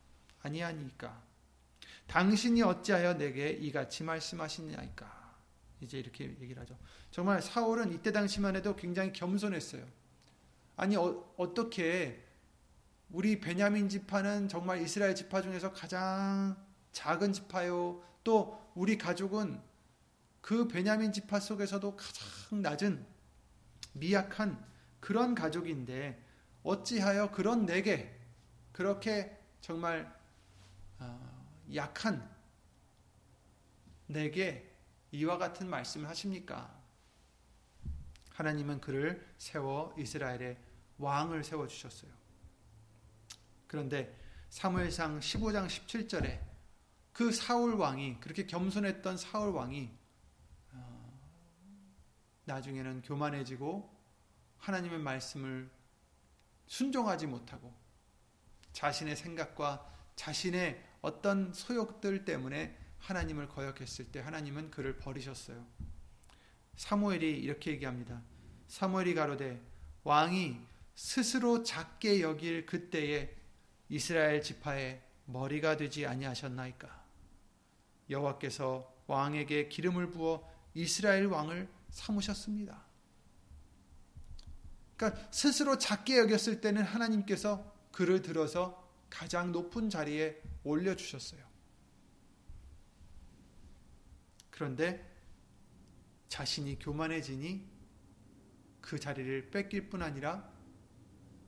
[0.43, 1.23] 아니하니까
[2.07, 5.21] 당신이 어찌하여 내게 이같이 말씀하시냐이까
[5.81, 6.77] 이제 이렇게 얘기를 하죠.
[7.11, 9.85] 정말 사울은 이때 당시만 해도 굉장히 겸손했어요.
[10.77, 12.25] 아니 어, 어떻게
[13.11, 16.57] 우리 베냐민 지파는 정말 이스라엘 지파 중에서 가장
[16.93, 18.03] 작은 지파요.
[18.23, 19.61] 또 우리 가족은
[20.41, 23.07] 그 베냐민 지파 속에서도 가장 낮은
[23.93, 24.65] 미약한
[25.01, 26.23] 그런 가족인데
[26.63, 28.19] 어찌하여 그런 내게
[28.73, 30.13] 그렇게 정말
[30.99, 32.29] 어, 약한
[34.07, 34.71] 내게
[35.13, 36.79] 이와 같은 말씀을 하십니까?
[38.31, 40.57] 하나님은 그를 세워 이스라엘의
[40.99, 42.11] 왕을 세워 주셨어요.
[43.67, 44.19] 그런데
[44.51, 46.41] 사무엘상 15장 17절에
[47.13, 50.00] 그 사울 왕이 그렇게 겸손했던 사울 왕이 어,
[52.51, 53.89] 나중에는 교만해지고
[54.59, 55.71] 하나님의 말씀을
[56.67, 57.73] 순종하지 못하고
[58.73, 59.87] 자신의 생각과
[60.17, 65.67] 자신의 어떤 소욕들 때문에 하나님을 거역했을 때 하나님은 그를 버리셨어요.
[66.77, 68.23] 사무엘이 이렇게 얘기합니다.
[68.69, 69.61] 사무엘이 가로되
[70.05, 70.61] 왕이
[70.95, 73.35] 스스로 작게 여길 그때에
[73.89, 77.05] 이스라엘 지파의 머리가 되지 아니하셨나이까
[78.11, 82.85] 여호와께서 왕에게 기름을 부어 이스라엘 왕을 삼으셨습니다.
[84.97, 91.43] 그러니까 스스로 작게 여겼을 때는 하나님께서 그를 들어서 가장 높은 자리에 올려 주셨어요.
[94.51, 95.11] 그런데
[96.29, 97.67] 자신이 교만해지니
[98.81, 100.51] 그 자리를 뺏길 뿐 아니라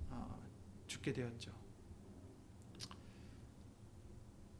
[0.08, 0.42] 어,
[0.86, 1.52] 죽게 되었죠.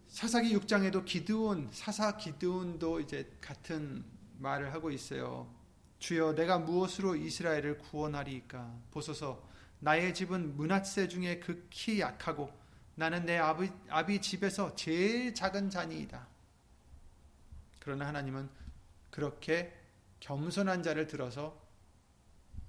[0.09, 4.05] 사사기 6장에도 기드온 사사 기드온도 이제 같은
[4.39, 5.62] 말을 하고 있어요.
[6.03, 12.53] 주여 내가 무엇으로 이스라엘을 구원하리이까 보소서 나의 집은 문하세 중에 극히 약하고
[12.97, 16.27] 나는 내 아비, 아비 집에서 제일 작은 자니이다.
[17.79, 18.51] 그러나 하나님은
[19.11, 19.73] 그렇게
[20.19, 21.57] 겸손한 자를 들어서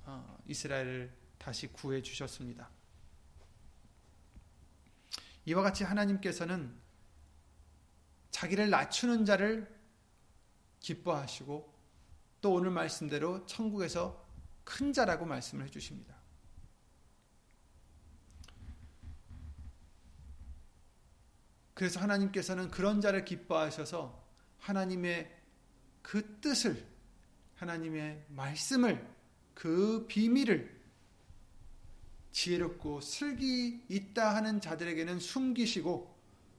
[0.06, 2.70] 어, 이스라엘을 다시 구해 주셨습니다.
[5.46, 6.72] 이와 같이 하나님께서는
[8.30, 9.76] 자기를 낮추는 자를
[10.82, 11.73] 기뻐하시고
[12.44, 14.22] 또 오늘 말씀대로 천국에서
[14.66, 16.14] 큰 자라고 말씀을 해주십니다.
[21.74, 24.22] 그래서 하나님께서는 그런 자를 기뻐하셔서
[24.60, 25.34] 하나님의
[26.02, 26.86] 그 뜻을,
[27.56, 29.08] 하나님의 말씀을,
[29.54, 30.84] 그 비밀을
[32.34, 36.14] 지혜롭고 슬기 있다 하는 자들에게는 숨기시고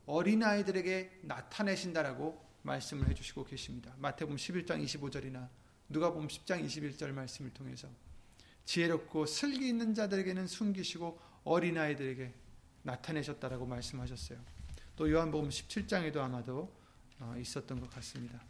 [0.07, 3.95] 어린아이들에게 나타내신다라고 말씀을 해주시고 계십니다.
[3.99, 5.51] 마태복음 11장 25절이나
[5.95, 7.88] 누가복음 10장 21절 말씀을 통해서
[8.64, 12.34] 지혜롭고 슬기 있는 자들에게는 숨기시고 어린아이들에게
[12.82, 14.38] 나타내셨다라고 말씀하셨어요.
[14.97, 16.74] 또 요한복음 17장에도 아마도
[17.20, 18.42] 어, 있었던 것 같습니다.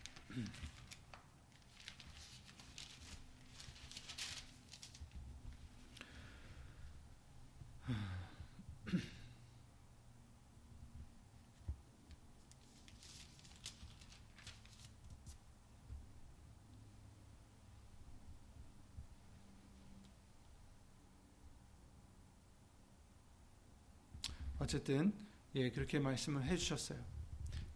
[24.65, 25.12] 어쨌든
[25.55, 26.99] 예, 그렇게 말씀을 해 주셨어요.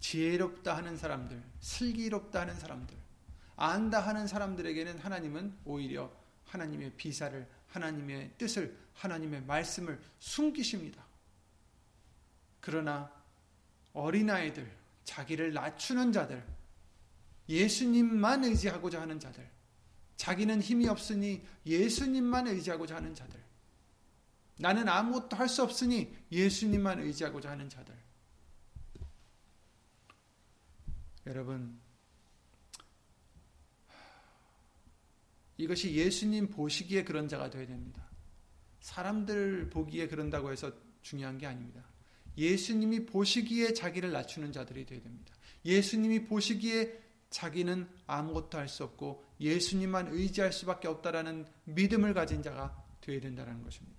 [0.01, 2.97] 지혜롭다 하는 사람들, 슬기롭다 하는 사람들,
[3.57, 6.11] 안다 하는 사람들에게는 하나님은 오히려
[6.47, 11.05] 하나님의 비사를 하나님의 뜻을 하나님의 말씀을 숨기십니다.
[12.61, 13.13] 그러나
[13.93, 14.71] 어린아이들,
[15.05, 16.43] 자기를 낮추는 자들,
[17.49, 19.49] 예수님만 의지하고자 하는 자들,
[20.17, 23.48] 자기는 힘이 없으니 예수님만 의지하고자 하는 자들,
[24.59, 27.95] 나는 아무것도 할 수 없으니 예수님만 의지하고자 하는 자들.
[31.27, 31.81] 여러분,
[35.57, 38.09] 이것이 예수님 보시기에 그런 자가 되어야 됩니다.
[38.81, 41.85] 사람들 보기에 그런다고 해서 중요한 게 아닙니다.
[42.37, 45.35] 예수님이 보시기에 자기를 낮추는 자들이 되어야 됩니다.
[45.65, 53.21] 예수님이 보시기에 자기는 아무것도 할 수 없고 예수님만 의지할 수밖에 없다라는 믿음을 가진 자가 되어야
[53.21, 53.98] 된다는 것입니다.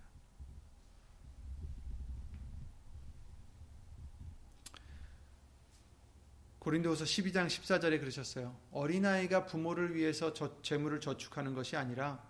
[6.59, 8.55] 고린도후서 12장 14절에 그러셨어요.
[8.71, 12.21] 어린아이가 부모를 위해서 저, 재물을 저축하는 것이 아니라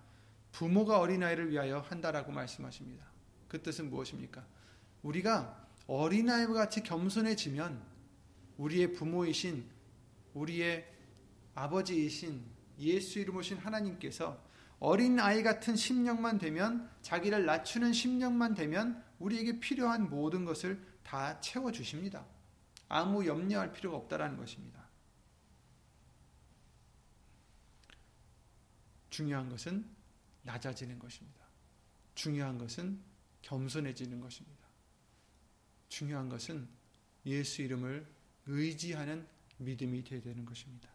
[0.51, 3.05] 부모가 어린아이를 위하여 한다라고 말씀하십니다.
[3.47, 4.45] 그 뜻은 무엇입니까?
[5.01, 7.81] 우리가 어린아이와 같이 겸손해지면
[8.57, 9.65] 우리의 부모이신
[10.35, 10.85] 우리의
[11.55, 12.43] 아버지이신
[12.79, 14.41] 예수 이름 오신 하나님께서
[14.79, 21.71] 어린 아이 같은 심령만 되면 자기를 낮추는 심령만 되면 우리에게 필요한 모든 것을 다 채워
[21.71, 22.25] 주십니다.
[22.89, 24.87] 아무 염려할 필요가 없다라는 것입니다.
[29.09, 29.87] 중요한 것은
[30.43, 31.45] 낮아지는 것입니다.
[32.15, 32.99] 중요한 것은
[33.41, 34.67] 겸손해지는 것입니다.
[35.87, 36.67] 중요한 것은
[37.25, 38.07] 예수 이름을
[38.47, 39.27] 의지하는
[39.57, 40.89] 믿음이 되어야 되는 것입니다.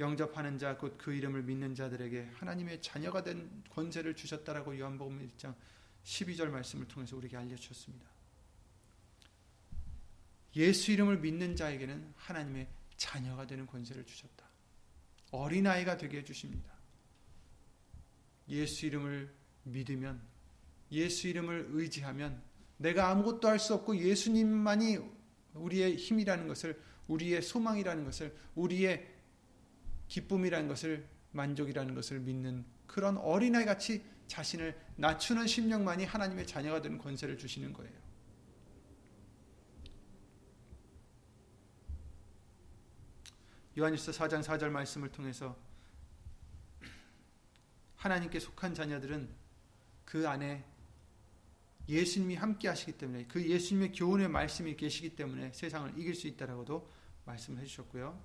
[0.00, 5.54] 영접하는 자 곧 그 이름을 믿는 자들에게 하나님의 자녀가 된 권세를 주셨다라고 요한복음 1장
[6.02, 8.13] 12절 말씀을 통해서 우리에게 알려 주셨습니다.
[10.56, 14.44] 예수 이름을 믿는 자에게는 하나님의 자녀가 되는 권세를 주셨다.
[15.30, 16.72] 어린아이가 되게 해 주십니다.
[18.48, 19.34] 예수 이름을
[19.64, 20.20] 믿으면
[20.92, 22.42] 예수 이름을 의지하면
[22.76, 24.98] 내가 아무것도 할 수 없고 예수님만이
[25.54, 29.08] 우리의 힘이라는 것을 우리의 소망이라는 것을 우리의
[30.08, 37.38] 기쁨이라는 것을 만족이라는 것을 믿는 그런 어린아이 같이 자신을 낮추는 심령만이 하나님의 자녀가 되는 권세를
[37.38, 38.03] 주시는 거예요.
[43.76, 45.56] 요한일서 4장 4절 말씀을 통해서
[47.96, 49.28] 하나님께 속한 자녀들은
[50.04, 50.64] 그 안에
[51.88, 56.88] 예수님이 함께 하시기 때문에 그 예수님의 교훈의 말씀이 계시기 때문에 세상을 이길 수 있다라고도
[57.24, 58.18] 말씀을 해 주셨고요.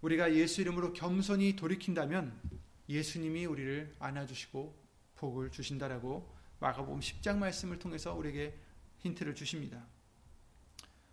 [0.00, 2.40] 우리가 예수 이름으로 겸손히 돌이킨다면
[2.88, 4.74] 예수님이 우리를 안아 주시고
[5.16, 8.58] 복을 주신다라고 마가복음 10장 말씀을 통해서 우리에게
[9.00, 9.86] 힌트를 주십니다.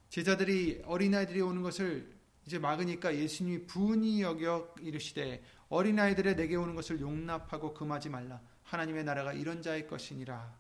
[0.10, 2.17] 제자들이 어린아이들이 오는 것을
[2.48, 8.42] 이제 막으니까 예수님이 분이 여겨 이르시되 어린아이들의 내게 오는 것을 용납하고 금하지 말라.
[8.64, 10.58] 하나님의 나라가 이런 자의 것이니라.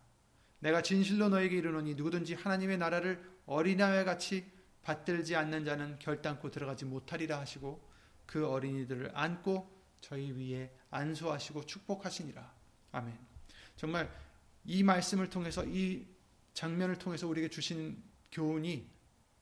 [0.59, 7.39] 내가 진실로 너에게 이르노니 누구든지 하나님의 나라를 어린아이와 같이 받들지 않는 자는 결단코 들어가지 못하리라
[7.39, 7.81] 하시고
[8.25, 9.71] 그 어린이들을 안고
[10.01, 12.53] 저희 위에 안수하시고 축복하시니라.
[12.91, 13.17] 아멘.
[13.77, 14.11] 정말
[14.65, 16.05] 이 말씀을 통해서 이
[16.53, 18.89] 장면을 통해서 우리에게 주신 교훈이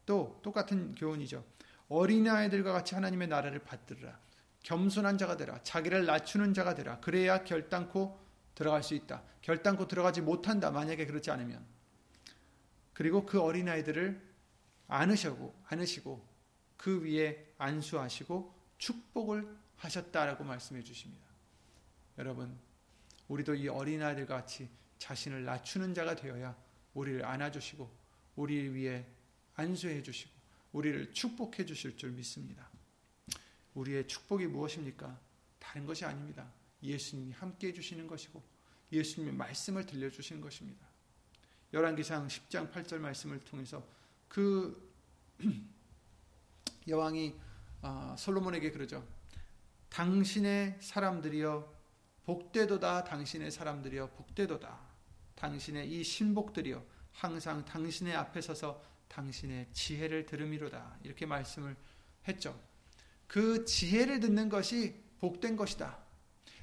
[0.05, 1.43] 또 똑같은 교훈이죠.
[1.89, 4.19] 어린아이들과 같이 하나님의 나라를 받들으라.
[4.63, 5.61] 겸손한 자가 되라.
[5.61, 6.99] 자기를 낮추는 자가 되라.
[6.99, 8.19] 그래야 결단코
[8.55, 9.21] 들어갈 수 있다.
[9.41, 10.71] 결단코 들어가지 못한다.
[10.71, 11.63] 만약에 그렇지 않으면.
[12.93, 14.19] 그리고 그 어린아이들을
[14.87, 16.27] 안으시고, 안으시고,
[16.77, 21.25] 그 위에 안수하시고, 축복을 하셨다라고 말씀해 주십니다.
[22.17, 22.57] 여러분,
[23.27, 26.55] 우리도 이 어린아이들과 같이 자신을 낮추는 자가 되어야
[26.93, 27.89] 우리를 안아주시고,
[28.37, 29.05] 우리 위에
[29.55, 30.34] 안수해 주시고,
[30.75, 32.69] 우리를 축복해 주실 줄 믿습니다.
[33.75, 35.17] 우리의 축복이 무엇입니까?
[35.57, 36.51] 다른 것이 아닙니다.
[36.83, 38.43] 예수님이 함께 해주시는 것이고
[38.91, 40.85] 예수님의 말씀을 들려주시는 것입니다.
[41.71, 43.87] 열왕기상 10장 8절 말씀을 통해서
[44.27, 44.93] 그
[46.89, 47.35] 여왕이
[47.81, 49.07] 아, 솔로몬에게 그러죠.
[49.87, 51.73] 당신의 사람들이여
[52.25, 54.77] 복되도다 당신의 사람들이여 복되도다
[55.35, 61.75] 당신의 이 신복들이여 항상 당신의 앞에 서서 당신의 지혜를 들음이로다 이렇게 말씀을
[62.27, 62.59] 했죠.
[63.27, 65.97] 그 지혜를 듣는 것이 복된 것이다.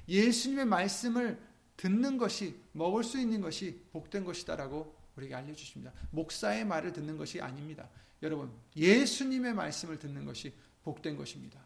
[0.07, 1.41] 예수님의 말씀을
[1.77, 5.93] 듣는 것이 먹을 수 있는 것이 복된 것이다라고 우리에게 알려 주십니다.
[6.11, 7.89] 목사의 말을 듣는 것이 아닙니다.
[8.21, 11.59] 여러분, 예수님의 말씀을 듣는 것이 복된 것입니다.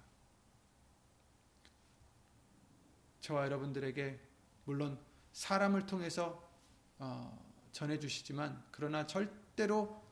[3.21, 4.19] 저와 여러분들에게
[4.65, 4.97] 물론
[5.34, 6.49] 사람을 통해서
[6.99, 7.38] 어,
[7.71, 10.07] 전해 주시지만 그러나 절대로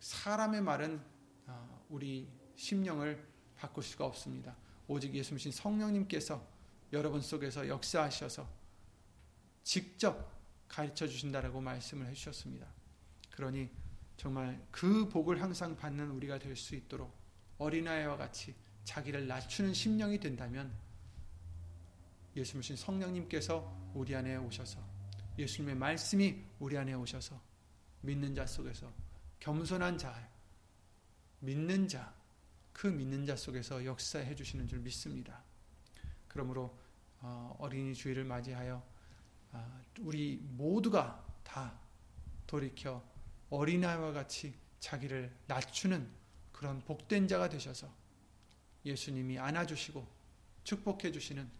[0.00, 1.00] 사람의 말은
[1.46, 3.26] 어, 우리 심령을
[3.56, 4.56] 바꿀 수가 없습니다.
[4.88, 6.46] 오직 예수님 성령님께서
[6.92, 8.48] 여러분 속에서 역사하셔서
[9.62, 10.32] 직접
[10.68, 12.66] 가르쳐 주신다라고 말씀을 해주셨습니다.
[13.32, 13.70] 그러니
[14.16, 17.14] 정말 그 복을 항상 받는 우리가 될 수 있도록
[17.58, 20.72] 어린아이와 같이 자기를 낮추는 심령이 된다면
[22.34, 24.78] 예수님 성령님께서 우리 안에 오셔서
[25.38, 27.40] 예수님의 말씀이 우리 안에 오셔서
[28.02, 28.92] 믿는 자 속에서
[29.40, 30.28] 겸손한 자,
[31.40, 32.14] 믿는 자,
[32.72, 35.42] 그 믿는 자 속에서 역사해 주시는 줄 믿습니다.
[36.28, 36.78] 그러므로
[37.20, 38.86] 어, 어린이 주일을 맞이하여
[39.52, 41.78] 아, 우리 모두가 다
[42.46, 43.02] 돌이켜
[43.50, 46.08] 어린아이와 같이 자기를 낮추는
[46.52, 47.92] 그런 복된 자가 되셔서
[48.84, 50.06] 예수님이 안아주시고
[50.64, 51.50] 축복해 주시는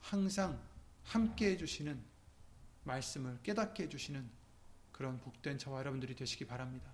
[0.00, 0.60] 항상
[1.04, 2.02] 함께 해주시는
[2.84, 4.39] 말씀을 깨닫게 해주시는
[5.00, 6.90] 그런 복된 저와 여러분들이 되시기 바랍니다.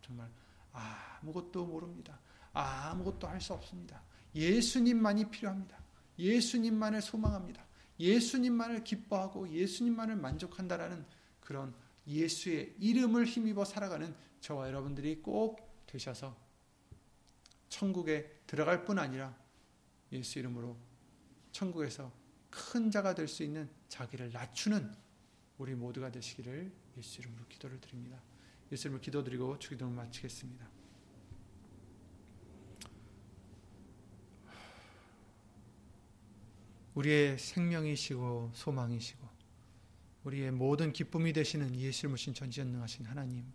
[0.00, 0.26] 정말
[0.72, 2.18] 아무것도 모릅니다.
[2.54, 4.02] 아무것도 할 수 없습니다.
[4.34, 5.76] 예수님만이 필요합니다.
[6.18, 7.62] 예수님만을 소망합니다.
[8.00, 11.04] 예수님만을 기뻐하고 예수님만을 만족한다라는
[11.42, 11.74] 그런
[12.06, 16.34] 예수의 이름을 힘입어 살아가는 저와 여러분들이 꼭 되셔서
[17.68, 19.36] 천국에 들어갈 뿐 아니라
[20.10, 20.74] 예수 이름으로
[21.50, 22.10] 천국에서
[22.48, 24.90] 큰 자가 될 수 있는 자기를 낮추는
[25.62, 28.20] 우리 모두가 되시기를 예수 이름으로 기도를 드립니다.
[28.72, 30.68] 예수 이름으로 기도드리고 주기도를 마치겠습니다.
[36.96, 39.28] 우리의 생명이시고 소망이시고
[40.24, 43.46] 우리의 모든 기쁨이 되시는 예수를 신 전지전능하신 하나님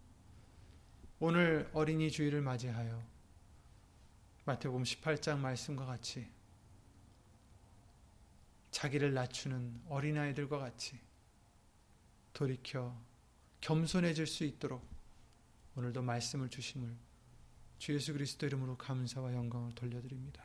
[1.20, 3.06] 오늘 어린이 주일을 맞이하여
[4.46, 6.26] 마태복음 18장 말씀과 같이
[8.72, 11.07] 자기를 낮추는 어린아이들과 같이
[12.38, 12.96] 돌이켜
[13.62, 14.88] 겸손해질 수 있도록
[15.76, 16.96] 오늘도 말씀을 주심을
[17.80, 20.44] 주 예수 그리스도 이름으로 감사와 영광을 돌려드립니다.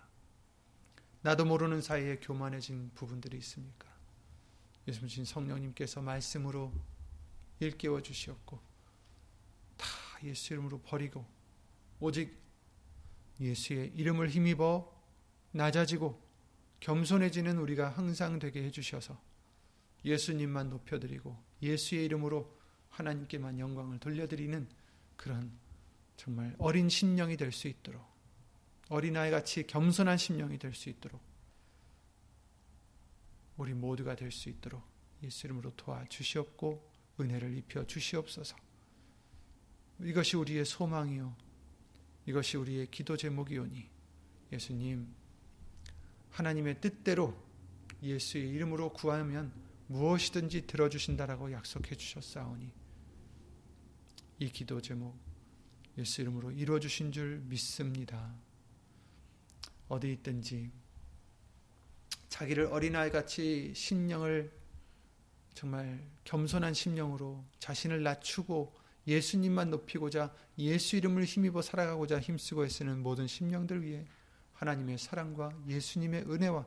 [1.21, 3.87] 나도 모르는 사이에 교만해진 부분들이 있습니까?
[4.89, 6.73] 예수님 성령님께서 말씀으로
[7.61, 8.59] 일깨워 주시었고
[9.77, 9.87] 다
[10.25, 11.27] 예수 이름으로 버리고
[12.01, 12.35] 오직
[13.39, 14.91] 예수의 이름을 힘입어
[15.51, 16.19] 낮아지고
[16.81, 19.21] 겸손해지는 우리가 항상 되게 해주셔서
[20.07, 22.59] 예수님만 높여드리고 예수의 이름으로
[22.91, 24.69] 하나님께만 영광을 돌려드리는
[25.17, 25.53] 그런
[26.17, 28.05] 정말 어린 심령이 될 수 있도록
[28.89, 31.21] 어린아이 같이 겸손한 심령이 될 수 있도록
[33.57, 34.83] 우리 모두가 될 수 있도록
[35.23, 36.91] 예수 이름으로 도와주시옵고
[37.21, 38.57] 은혜를 입혀 주시옵소서.
[40.01, 41.35] 이것이 우리의 소망이요.
[42.27, 43.89] 이것이 우리의 기도 제목이오니
[44.53, 45.07] 예수님
[46.31, 47.37] 하나님의 뜻대로
[48.03, 49.53] 예수의 이름으로 구하면
[49.93, 52.73] 무엇이든지 들어주신다라고 약속해 주셨사오니
[54.39, 55.19] 이 기도 제목
[55.99, 58.35] 예수 이름으로 이루어 주신 줄 믿습니다.
[59.89, 60.71] 어디 있든지
[62.31, 64.51] 자기를 어린아이 같이 심령을
[65.53, 68.75] 정말 겸손한 심령으로 자신을 낮추고
[69.07, 74.07] 예수님만 높이고자 예수 이름을 힘입어 살아가고자 힘쓰고 애쓰는 모든 심령들 위해
[74.55, 76.67] 하나님의 사랑과 예수님의 은혜와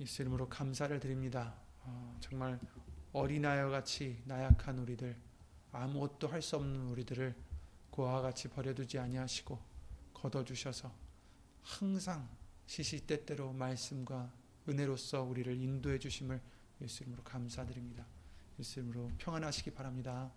[0.00, 1.54] 예수 이름으로 감사를 드립니다.
[1.80, 2.58] 어, 정말
[3.12, 5.16] 어린아이와 같이 나약한 우리들,
[5.72, 7.34] 아무것도 할 수 없는 우리들을
[7.90, 9.58] 고아와 같이 버려두지 아니하시고
[10.14, 10.92] 걷어주셔서
[11.62, 12.28] 항상
[12.66, 14.32] 시시때때로 말씀과
[14.68, 16.40] 은혜로서 우리를 인도해 주심을
[16.82, 18.04] 예수 이름으로 감사드립니다.
[18.58, 20.30] 예수 이름으로 평안하시기 바랍니다.